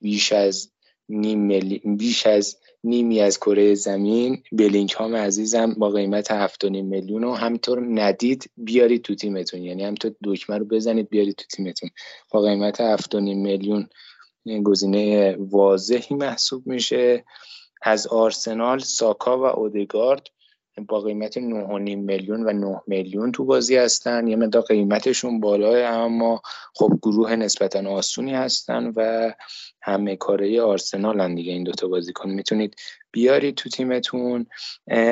[0.00, 0.72] بیش از
[1.08, 1.78] نیم ملی...
[1.84, 4.42] بیش از نیمی از کره زمین.
[4.52, 9.62] بلینگهام عزیزم با قیمت 7.5 میلیون و همینطور ندید بیارید تو تیمتون.
[9.62, 11.90] یعنی همینطور دکمه رو بزنید بیارید تو تیمتون.
[12.30, 13.88] با قیمت 7.5 میلیون
[14.64, 17.24] گزینه واضحی محسوب میشه.
[17.82, 20.26] از آرسنال ساکا و اودگارد
[20.80, 21.40] با قیمت 9.5
[21.96, 24.28] میلیون و 9 میلیون تو بازی هستن.
[24.28, 26.42] یه مقدار قیمتشون بالاه اما
[26.74, 29.32] خب گروه نسبتا آسونی هستن و
[29.82, 32.30] همه کاره آرسنال هم دیگه این دوتا بازیکن.
[32.30, 32.76] می‌تونید
[33.12, 34.46] بیارید تو تیمتون.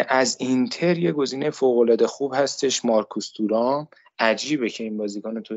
[0.09, 5.55] از اینتر یه گزینه فوق العاده خوب هستش مارکوس تورام عجیبه که این بازیکن تو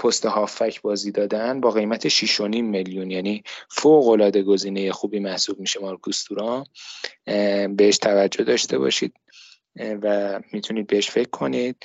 [0.00, 5.80] پست هافبک بازی دادن با قیمت 6.5 میلیون یعنی فوق العاده گزینه خوبی محسوب میشه
[5.80, 6.64] مارکوس تورام
[7.76, 9.14] بهش توجه داشته باشید.
[9.76, 11.76] و می‌تونید بهش فکر کنید.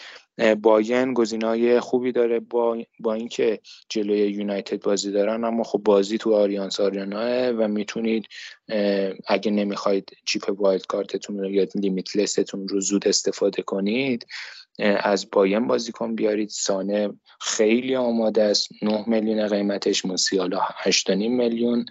[0.61, 6.33] بایرن گزینای خوبی داره با, با اینکه جلوی یونایتد بازی دارن اما خب بازی تو
[6.33, 8.27] آلیانتس آرنا و می‌تونید
[9.27, 14.25] اگه نمی‌خواید chip wild card تون رو یا limitless تون رو زود استفاده کنید.
[14.79, 16.49] از باین بازیکن بیارید.
[16.49, 18.69] سانه خیلی آماده است.
[18.81, 21.85] 9 میلیون قیمتش موسیالا 8.5 میلیون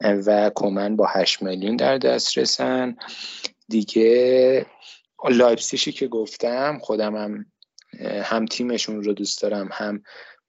[0.00, 2.96] و کومن با 8 میلیون در دست رسن
[3.68, 4.66] دیگه
[5.30, 7.46] لایپسیشی که گفتم خودم هم
[8.22, 10.02] هم تیمشون رو دوست دارم هم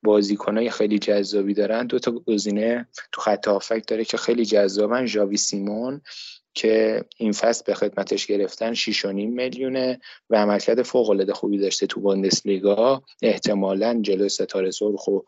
[0.03, 1.87] بازیکنای خیلی جذابی دارن.
[1.87, 5.05] دو تا گزینه تو خط هافک داره که خیلی جذابن.
[5.05, 6.01] ژاوی سیمون
[6.55, 12.01] که این فصل به خدمتش گرفتن 6.5 میلیونه و عملکرد فوق العاده خوبی داشته تو
[12.01, 13.03] بوندسلیگا.
[13.21, 15.19] احتمالا جلو ستاره سرخ و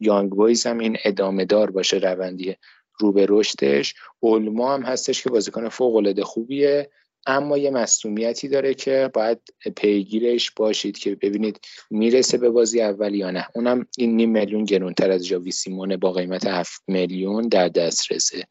[0.00, 2.56] یانگ بویز هم این ادامه دار باشه روندی
[2.98, 3.94] رو به رشدش.
[4.20, 6.90] اولما هم هستش که بازیکن فوق العاده خوبیه
[7.26, 9.38] اما یه مصومیتی داره که باید
[9.76, 13.46] پیگیرش باشید که ببینید می‌رسه به بازی اول یا نه.
[13.54, 18.46] اونم این نیم میلیون گرونتر از جاوی سیمونه با قیمت 7 میلیون در دسترسه.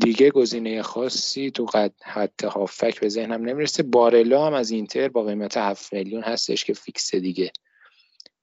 [0.00, 3.82] دیگه گزینه خاصی تو قد حتی هافک به ذهنم نمی‌رسه.
[3.82, 7.52] بارلا هم از اینتر با قیمت 7 میلیون هستش که فیکسه دیگه.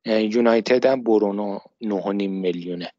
[0.06, 2.92] یونایتد هم برونو 9.5 میلیونه.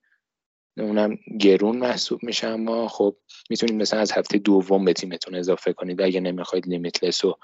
[0.76, 3.16] اونم گرون محسوب میشه اما خب
[3.50, 6.02] می‌تونید مثلا از هفته دوم به تیمتون اضافه کنید.
[6.02, 7.38] اگه نمی‌خواید لیمیتلس رو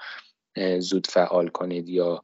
[0.79, 2.23] زود فعال کنید یا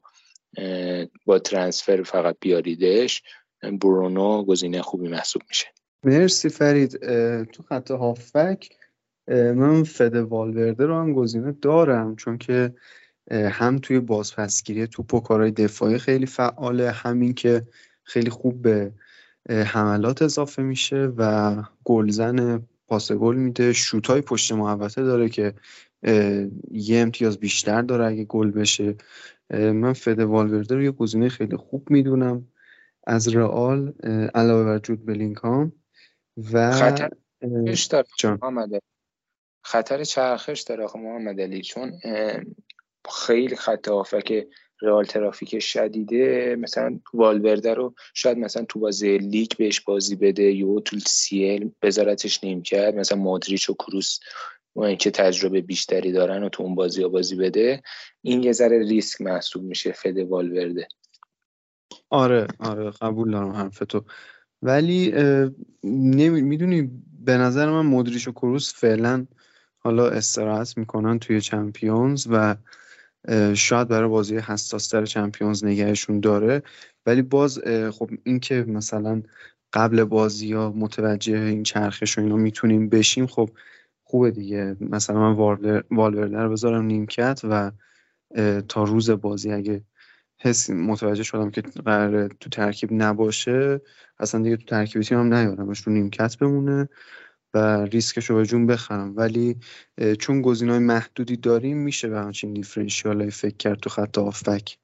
[1.26, 3.24] با ترانسفر فقط بیاریدش
[3.62, 5.68] برونو گزینه خوبی محسوب میشه.
[6.04, 6.98] مرسی فرید.
[7.44, 8.70] تو خط هافک
[9.28, 12.74] من فد والورده رو هم گزینه دارم چون که
[13.32, 17.68] هم توی بازپسگیری توپ و کارهای دفاعی خیلی فعاله همین که
[18.04, 18.94] خیلی خوب به
[19.50, 23.74] حملات اضافه میشه و گلزن پاس گل میده.
[23.74, 25.54] شوتای پشت محوطه داره که
[26.72, 28.96] یه امتیاز بیشتر داره اگه گل بشه.
[29.54, 32.48] من فد والورده رو یه گزینه خیلی خوب می‌دونم.
[33.08, 33.94] از رئال
[34.36, 35.72] علاوه بر جود بلینکام.
[36.54, 37.10] و خطر
[37.42, 38.82] داره
[39.64, 42.00] خطر چرخش داره محمد علی چون
[43.10, 43.90] خیلی خط
[44.26, 44.48] که
[44.82, 46.56] رئال ترافیک شدیده.
[46.60, 52.44] مثلا والورده رو شاید مثلا تو بازی لیگ بهش بازی بده یا تو سیل بذارتش
[52.44, 54.20] نیم کرد مثلا مادریچ و کروس
[54.76, 57.82] و که تجربه بیشتری دارن و تو اون بازی ها بازی بده.
[58.22, 60.88] این یه ذره ریسک محسوب میشه فد والورده.
[62.10, 64.04] آره آره قبول دارم حرف تو
[64.62, 65.14] ولی
[65.84, 66.92] می‌دونی
[67.26, 69.26] به نظر من مدریش و کروس فعلا
[69.78, 72.56] حالا استراحت می‌کنن توی چمپیونز و
[73.56, 76.64] شاید برای بازی حساستر چمپیونز نگهشون داره.
[77.06, 77.60] ولی باز
[77.92, 79.24] خب این که مثلا
[79.74, 83.50] قبل بازی ها متوجه این چرخش و اینا می‌تونیم بشیم خب
[84.04, 84.76] خوبه دیگه.
[84.80, 85.36] مثلا من
[85.92, 87.72] والورده رو بذارم نیمکت و
[88.68, 89.82] تا روز بازی اگه
[90.40, 93.82] حس متوجه شدم که قرار تو ترکیب نباشه.
[94.20, 96.90] اصلا دیگه تو ترکیب تیم هم نیارمش رو نیمکت بمونه
[97.54, 99.14] و ریسکش رو به جون بخرم.
[99.18, 99.56] ولی
[100.20, 104.78] چون گزینه های محدودی داریم میشه به همچین differential های فکر کرد تو خط هافبک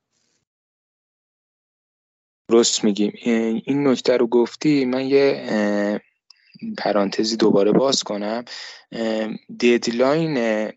[2.50, 3.13] درست میگیم
[3.66, 6.02] این نکته رو گفتی من یه
[6.78, 8.45] پرانتزی دوباره باز کنم.
[9.60, 10.67] deadline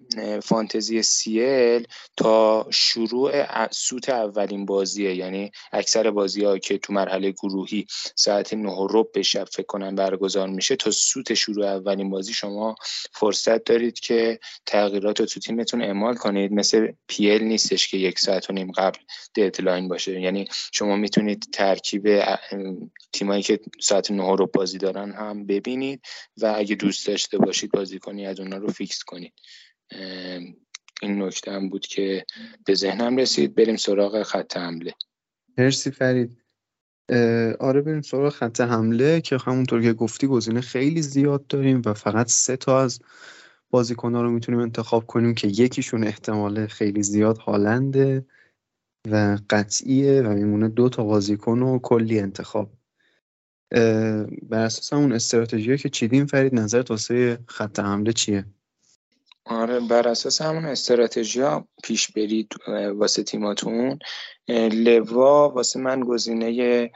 [0.40, 3.32] فانتزی CL تا شروع
[3.70, 5.14] سوت اولین بازیه.
[5.14, 9.94] یعنی اکثر بازی ها که تو مرحله گروهی ساعت نه ربع به شب فکر کنم
[9.94, 12.74] برگزار میشه تا سوت شروع اولین بازی شما
[13.12, 16.52] فرصت دارید که تغییرات رو تو تیمتون اعمال کنید.
[16.52, 18.98] مثل PL نیستش که یک ساعت و نیم قبل
[19.34, 20.20] deadline باشه.
[20.20, 22.08] یعنی شما می‌تونید ترکیب
[23.12, 25.46] تیمایی که ساعت نه ربع بازی دارن هم
[25.76, 26.00] ببینید
[26.42, 29.32] و اگه دوست داشته باشید بازیکنی از اونا رو فیکس کنید.
[31.02, 32.24] این نکته هم بود که
[32.66, 33.54] به ذهنم رسید.
[33.54, 34.94] بریم سراغ خط حمله.
[35.58, 36.42] مرسی فرید.
[37.60, 42.28] آره بریم سراغ خط حمله که همونطور که گفتی گزینه خیلی زیاد داریم و فقط
[42.28, 43.00] سه تا از
[43.70, 48.26] بازیکنها رو می‌تونیم انتخاب کنیم که یکیشون احتمال خیلی زیاد هالنده
[49.10, 52.70] و قطعیه و میمونه دو تا بازیکن و کلی انتخاب.
[54.42, 58.44] بر اساس اون استراتژی که چیدیم فرید نظر واسه خط حمله چیه؟
[59.44, 62.52] آره بر اساس همون استراتژی ها پیش برید
[62.94, 63.98] واسه تیماتون.
[64.48, 66.90] لوا واسه من گزینه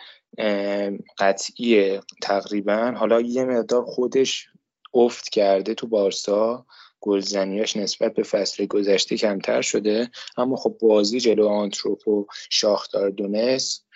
[1.19, 2.93] قطعی تقریبا.
[2.97, 4.49] حالا یه مقدار خودش
[4.95, 6.67] افت کرده تو بارسا.
[7.01, 10.11] گلزنیاش نسبت به فصل گذشته کمتر شده.
[10.37, 13.87] اما خب بازی جلو آنتروپ و شاختار دونست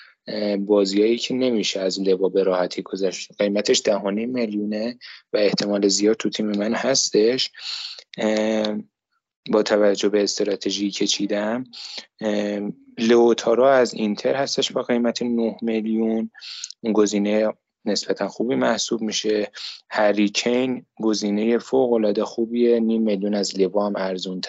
[0.58, 3.30] بازیایی که نمیشه از لوا به راحتی گذشت.
[3.38, 4.98] قیمتش دهانه میلیونه
[5.32, 7.50] و احتمال زیاد تو تیم من هستش.
[9.50, 11.64] با توجه به استراتژی که چیدم
[12.98, 16.30] لوتارا از اینتر هستش با قیمت 9 میلیون.
[16.94, 17.52] گزینه
[17.84, 19.50] نسبتا خوبی محسوب میشه.
[19.90, 22.80] هریکین گزینه فوق العاده خوبیه.
[22.80, 24.40] نیم میلیون از لوا هم ارزون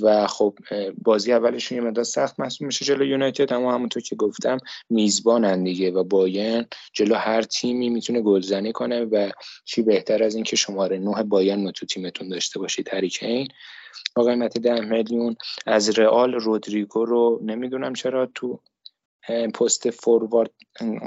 [0.00, 0.58] و خب
[1.02, 4.58] بازی اولشون یه مدت سخت محسوب میشه جلو یونایتد اما همونطور که گفتم
[4.90, 9.30] میزبانن دیگه و باین جلو هر تیمی می‌تونه گلزنی کنه و
[9.64, 13.48] چی بهتر از اینکه شماره نه باین رو تو تیمتون داشته باشید هریکین
[14.16, 15.36] با قیمت ده میلیون
[15.66, 18.60] از رئال رودریگو رو نمی‌دونم چرا تو
[19.54, 20.50] پست فوروارد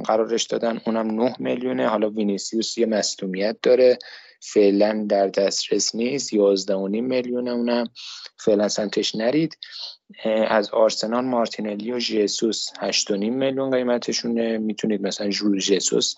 [0.05, 1.87] قرارش دادن اونم 9 میلیونه.
[1.87, 3.97] حالا وینیسیوس یه مصدومیت داره.
[4.39, 6.33] فعلا در دسترس نیست.
[6.33, 7.87] 11 میلیون اونم.
[8.37, 9.57] فعلا سمتش نرید.
[10.47, 14.57] از آرسنال مارتینلی و جیسوس 8.5 میلیون قیمتشونه.
[14.57, 16.15] می‌تونید مثلا جول جیسوس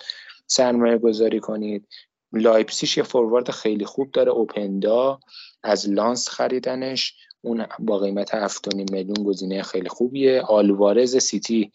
[0.47, 1.87] سرمایه گذاری کنید.
[2.34, 4.31] لایپزیگ یه فوروارد خیلی خوب داره.
[4.31, 5.19] اوپندا
[5.63, 7.15] از لانس خریدنش.
[7.41, 10.41] اون با قیمت 7.5 میلیون گزینه خیلی خوبیه.
[10.41, 11.71] آلوارز سیتی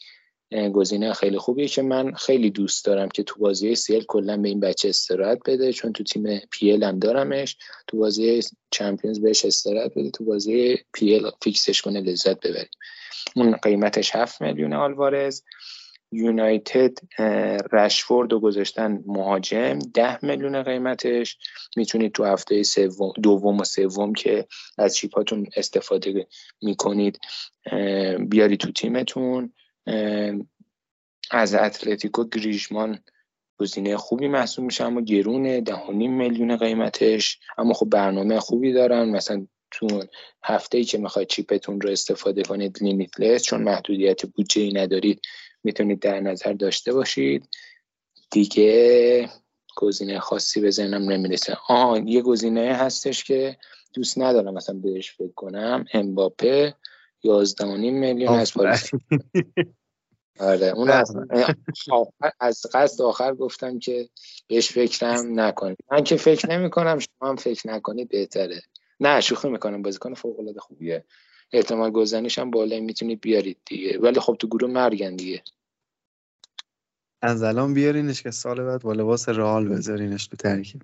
[0.72, 4.60] گزینه خیلی خوبیه که من خیلی دوست دارم که تو بازی CL کلا به این
[4.60, 7.56] بچه استراحت بده چون تو تیم PL هم دارمش.
[7.86, 8.40] تو بازی
[8.70, 12.70] چمپیونز بهش استراحت بده تو بازی PL فیکسش کنه لذت ببریم.
[13.36, 15.42] اون قیمتش 7 میلیون آلوارز.
[16.12, 16.98] یونایتد
[17.72, 21.38] رشفورد و گذاشتن مهاجم ده میلیون قیمتش.
[21.76, 24.46] می‌تونید تو هفته سوم دوم و سوم که
[24.78, 26.26] از چیپاتون استفاده
[26.62, 27.18] می‌کنید
[28.28, 29.52] بیاری تو تیمتون.
[31.30, 32.98] از اتلتیکو گریژمان
[33.58, 37.38] گزینه خوبی محسوب میشه اما گرونه ده میلیون قیمتش.
[37.58, 39.08] اما خب برنامه خوبی دارن.
[39.08, 39.86] مثلا تو
[40.44, 45.20] هفته ای که می‌خواید چیپتون رو استفاده کنید لیمیتلس چون محدودیت بودجه ای ندارید.
[45.64, 47.48] می‌تونید در نظر داشته باشید.
[48.30, 49.28] دیگه
[49.76, 51.56] گزینه خاصی به ذهنم نمی‌رسه.
[51.68, 53.56] آه یه گزینه هستش که
[53.94, 55.84] دوست ندارم مثلا بهش فکر کنم.
[55.92, 56.74] امباپه
[57.22, 58.90] 11 میلیون از پاریس.
[60.40, 61.16] آره اون از,
[62.40, 64.08] از قصد آخر گفتم که
[64.48, 65.78] بهش فکرم نکنید.
[65.90, 68.62] من که فکر نمی کنم شما هم فکر نکنید بهتره.
[69.00, 69.82] نه شوخی می‌کنم.
[69.82, 71.04] بازیکن فوق العاده خوبیه.
[71.52, 73.98] احتمال گذنیش هم بالایی می‌تونید بیارید دیگه.
[73.98, 75.42] ولی خب تو گروه مرگن دیگه.
[77.22, 80.82] از الان بیارینش که سال بعد با لباس رئال بذارینش تو ترکیب.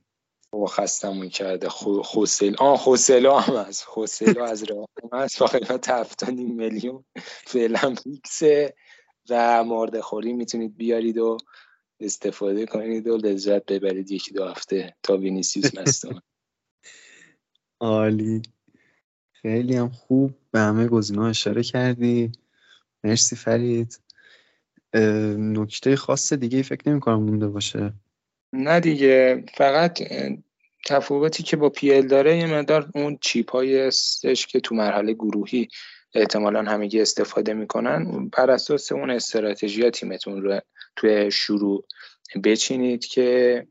[0.52, 1.68] بابا خستمون کرده.
[1.68, 5.38] خوسل آه خوسلو هم از خوسلو از رئال هم هست.
[5.38, 7.04] با قیمت میلیون
[7.46, 8.74] فعلا فیکسه.
[9.30, 11.36] و مورد خوری می‌تونید بیارید و
[12.00, 16.22] استفاده کنید و لذت ببرید یکی دو هفته تا وینیسیوس مستان
[17.80, 18.42] عالی.
[19.48, 22.32] خیلی هم خوب به همه گزینه اشاره کردی.
[23.04, 24.00] مرسی فرید.
[25.38, 27.92] نکته خاص دیگه فکر نمی کنم مونده باشه.
[28.52, 29.98] نه دیگه فقط
[30.86, 35.68] تفاوتی که با پیل داره یه مدار اون چیپ های استش که تو مرحله گروهی
[36.14, 40.60] احتمالا همگی استفاده می‌کنن بر اساس اون استراتژی تیمتون رو
[40.96, 41.84] توی شروع
[42.44, 43.66] بچینید که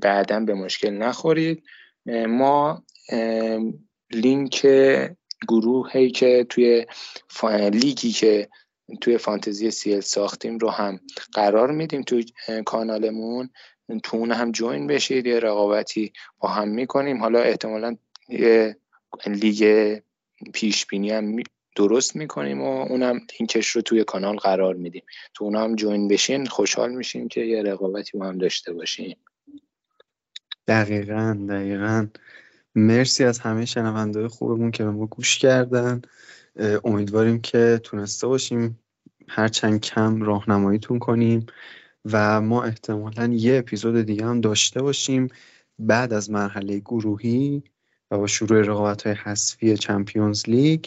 [0.00, 1.62] بعدا به مشکل نخورید.
[2.28, 2.82] ما
[4.10, 4.66] لینک
[5.48, 6.86] گروهی که توی
[7.72, 8.48] لیگی که
[9.00, 11.00] توی فانتزی CL ساختیم رو هم
[11.32, 12.24] قرار میدیم توی
[12.64, 13.50] کانالمون.
[14.02, 17.20] تو اون هم join بشید یه رقابتی با هم می‌کنیم.
[17.20, 17.96] حالا احتمالا
[18.28, 18.76] یه
[19.26, 19.98] لیگ
[20.52, 21.42] پیش بینی هم
[21.76, 25.02] درست می‌کنیم و اونم لینکش رو توی کانال قرار میدیم.
[25.34, 29.16] تو اون هم جوین بشین خوشحال میشیم که یه رقابتی با هم داشته باشیم.
[30.68, 32.06] دقیقا دقیقا.
[32.78, 36.02] مرسی از همه شنونده خوبمون که به ما گوش کردن.
[36.84, 38.78] امیدواریم که تونسته باشیم
[39.28, 41.46] هرچند کم راهنماییتون کنیم
[42.12, 45.28] و ما احتمالا یه اپیزود دیگه هم داشته باشیم
[45.78, 47.62] بعد از مرحله گروهی
[48.10, 50.84] و با شروع رقابت های حذفی چمپیونز لیگ.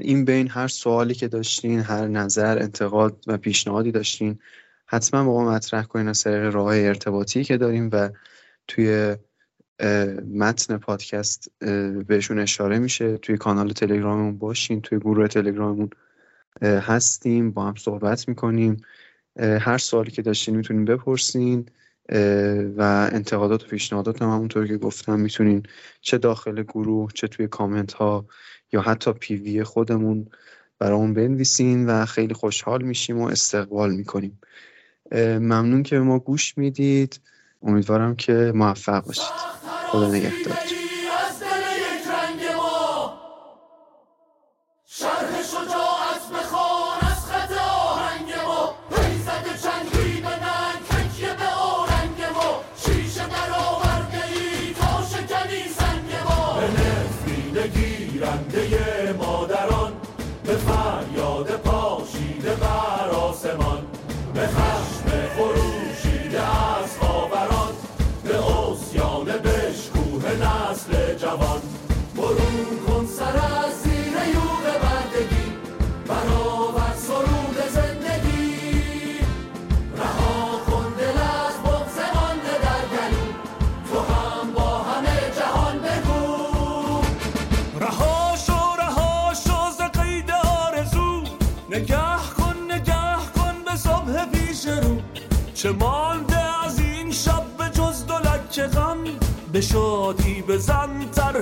[0.00, 4.38] این بین هر سوالی که داشتین هر نظر انتقاد و پیشنهادی داشتین
[4.86, 8.10] حتما با ما مطرح کنین از طریق راه ارتباطی که داریم و
[8.68, 9.16] توی
[10.34, 11.50] متن پادکست
[12.06, 13.16] بهشون اشاره میشه.
[13.16, 15.90] توی کانال تلگراممون باشین توی گروه تلگراممون
[16.62, 18.76] هستیم با هم صحبت می‌کنیم.
[19.38, 21.66] هر سوالی که داشتین می‌تونین بپرسین
[22.76, 25.62] و انتقادات و پیشنهادات هم همونطور که گفتم می‌تونین
[26.00, 28.26] چه داخل گروه چه توی کامنت ها
[28.72, 30.26] یا حتی پیوی خودمون
[30.78, 34.38] برامون بنویسین و خیلی خوشحال میشیم و استقبال می‌کنیم.
[35.12, 37.20] ممنون که به ما گوش می‌دید.
[37.62, 39.63] امیدوارم که موفق باشید.
[39.94, 40.83] 踊らなきゃ太っち。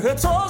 [0.04, 0.48] It's all